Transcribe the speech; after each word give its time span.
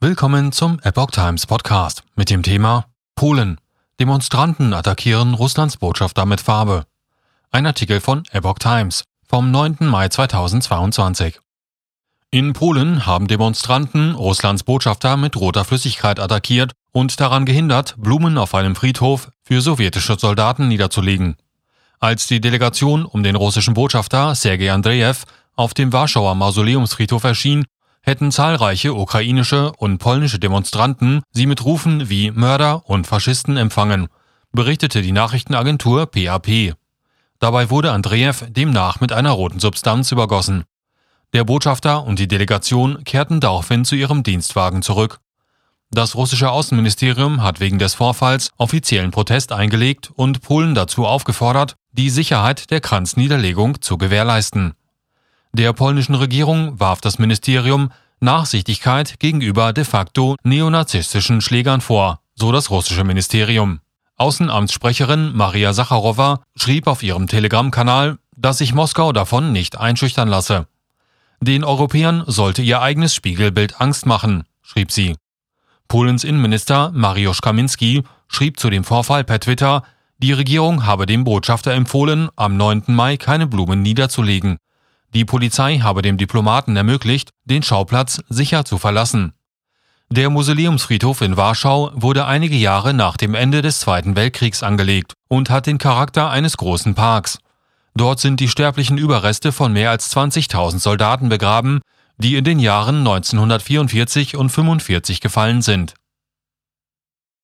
Willkommen 0.00 0.52
zum 0.52 0.78
Epoch 0.84 1.10
Times 1.10 1.44
Podcast 1.44 2.04
mit 2.14 2.30
dem 2.30 2.44
Thema 2.44 2.86
Polen. 3.16 3.60
Demonstranten 3.98 4.72
attackieren 4.72 5.34
Russlands 5.34 5.76
Botschafter 5.76 6.24
mit 6.24 6.40
Farbe. 6.40 6.84
Ein 7.50 7.66
Artikel 7.66 7.98
von 7.98 8.22
Epoch 8.30 8.60
Times 8.60 9.02
vom 9.26 9.50
9. 9.50 9.78
Mai 9.80 10.08
2022. 10.08 11.40
In 12.30 12.52
Polen 12.52 13.06
haben 13.06 13.26
Demonstranten 13.26 14.14
Russlands 14.14 14.62
Botschafter 14.62 15.16
mit 15.16 15.34
roter 15.34 15.64
Flüssigkeit 15.64 16.20
attackiert 16.20 16.74
und 16.92 17.18
daran 17.18 17.44
gehindert, 17.44 17.96
Blumen 17.98 18.38
auf 18.38 18.54
einem 18.54 18.76
Friedhof 18.76 19.32
für 19.42 19.60
sowjetische 19.60 20.16
Soldaten 20.16 20.68
niederzulegen. 20.68 21.34
Als 21.98 22.28
die 22.28 22.40
Delegation 22.40 23.04
um 23.04 23.24
den 23.24 23.34
russischen 23.34 23.74
Botschafter 23.74 24.36
Sergei 24.36 24.72
Andreev 24.72 25.24
auf 25.56 25.74
dem 25.74 25.92
Warschauer 25.92 26.36
Mausoleumsfriedhof 26.36 27.24
erschien, 27.24 27.64
hätten 28.08 28.32
zahlreiche 28.32 28.94
ukrainische 28.94 29.70
und 29.72 29.98
polnische 29.98 30.38
Demonstranten 30.38 31.22
sie 31.30 31.44
mit 31.44 31.64
Rufen 31.64 32.08
wie 32.08 32.30
Mörder 32.30 32.88
und 32.88 33.06
Faschisten 33.06 33.58
empfangen, 33.58 34.08
berichtete 34.50 35.02
die 35.02 35.12
Nachrichtenagentur 35.12 36.06
PAP. 36.06 36.74
Dabei 37.38 37.68
wurde 37.68 37.92
Andreev 37.92 38.46
demnach 38.48 39.00
mit 39.00 39.12
einer 39.12 39.32
roten 39.32 39.60
Substanz 39.60 40.10
übergossen. 40.10 40.64
Der 41.34 41.44
Botschafter 41.44 42.04
und 42.04 42.18
die 42.18 42.28
Delegation 42.28 43.04
kehrten 43.04 43.40
daraufhin 43.40 43.84
zu 43.84 43.94
ihrem 43.94 44.22
Dienstwagen 44.22 44.80
zurück. 44.80 45.20
Das 45.90 46.14
russische 46.14 46.50
Außenministerium 46.50 47.42
hat 47.42 47.60
wegen 47.60 47.78
des 47.78 47.94
Vorfalls 47.94 48.52
offiziellen 48.56 49.10
Protest 49.10 49.52
eingelegt 49.52 50.10
und 50.14 50.40
Polen 50.40 50.74
dazu 50.74 51.06
aufgefordert, 51.06 51.76
die 51.92 52.08
Sicherheit 52.08 52.70
der 52.70 52.80
Kranzniederlegung 52.80 53.82
zu 53.82 53.98
gewährleisten. 53.98 54.72
Der 55.52 55.72
polnischen 55.72 56.14
Regierung 56.14 56.78
warf 56.78 57.00
das 57.00 57.18
Ministerium 57.18 57.90
Nachsichtigkeit 58.20 59.20
gegenüber 59.20 59.72
de 59.72 59.84
facto 59.84 60.36
neonazistischen 60.42 61.40
Schlägern 61.40 61.80
vor, 61.80 62.20
so 62.34 62.52
das 62.52 62.70
russische 62.70 63.04
Ministerium. 63.04 63.80
Außenamtssprecherin 64.16 65.36
Maria 65.36 65.72
Sacharowa 65.72 66.40
schrieb 66.56 66.88
auf 66.88 67.02
ihrem 67.02 67.28
Telegram-Kanal, 67.28 68.18
dass 68.36 68.58
sich 68.58 68.74
Moskau 68.74 69.12
davon 69.12 69.52
nicht 69.52 69.78
einschüchtern 69.78 70.28
lasse. 70.28 70.66
Den 71.40 71.62
Europäern 71.62 72.24
sollte 72.26 72.62
ihr 72.62 72.82
eigenes 72.82 73.14
Spiegelbild 73.14 73.80
Angst 73.80 74.06
machen, 74.06 74.44
schrieb 74.62 74.90
sie. 74.90 75.14
Polens 75.86 76.24
Innenminister 76.24 76.90
Mariusz 76.92 77.40
Kaminski 77.40 78.02
schrieb 78.26 78.58
zu 78.58 78.70
dem 78.70 78.82
Vorfall 78.82 79.24
per 79.24 79.38
Twitter, 79.38 79.84
die 80.18 80.32
Regierung 80.32 80.84
habe 80.84 81.06
dem 81.06 81.22
Botschafter 81.22 81.72
empfohlen, 81.72 82.28
am 82.34 82.56
9. 82.56 82.84
Mai 82.88 83.16
keine 83.16 83.46
Blumen 83.46 83.82
niederzulegen. 83.82 84.58
Die 85.14 85.24
Polizei 85.24 85.78
habe 85.78 86.02
dem 86.02 86.18
Diplomaten 86.18 86.76
ermöglicht, 86.76 87.30
den 87.44 87.62
Schauplatz 87.62 88.20
sicher 88.28 88.64
zu 88.64 88.78
verlassen. 88.78 89.32
Der 90.10 90.30
Mausoleumsfriedhof 90.30 91.20
in 91.20 91.36
Warschau 91.36 91.90
wurde 91.94 92.26
einige 92.26 92.56
Jahre 92.56 92.94
nach 92.94 93.16
dem 93.16 93.34
Ende 93.34 93.62
des 93.62 93.80
Zweiten 93.80 94.16
Weltkriegs 94.16 94.62
angelegt 94.62 95.14
und 95.28 95.50
hat 95.50 95.66
den 95.66 95.78
Charakter 95.78 96.30
eines 96.30 96.56
großen 96.56 96.94
Parks. 96.94 97.38
Dort 97.94 98.20
sind 98.20 98.40
die 98.40 98.48
sterblichen 98.48 98.96
Überreste 98.96 99.52
von 99.52 99.72
mehr 99.72 99.90
als 99.90 100.14
20.000 100.14 100.78
Soldaten 100.78 101.28
begraben, 101.28 101.80
die 102.16 102.36
in 102.36 102.44
den 102.44 102.58
Jahren 102.58 102.98
1944 102.98 104.36
und 104.36 104.46
1945 104.46 105.20
gefallen 105.20 105.62
sind 105.62 105.94